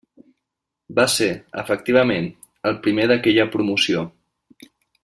[0.99, 1.27] Va ser,
[1.63, 2.31] efectivament,
[2.71, 4.07] el primer d'aquella promoció.